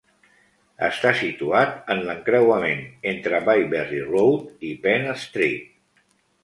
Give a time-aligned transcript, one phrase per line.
[0.87, 2.81] Està situat en l'encreuament
[3.13, 6.07] entre Byberry Road i Penn Street.